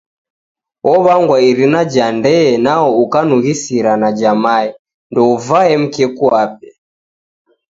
Ow'anga 0.93 1.35
irina 1.49 1.81
ja 1.93 2.07
ndee 2.17 2.49
nao 2.65 2.89
ukanughisira 3.03 3.91
na 4.01 4.09
ja 4.19 4.33
mae. 4.43 4.69
Ndouvaye 5.11 5.75
mkeku 5.83 6.23
wape. 6.31 6.69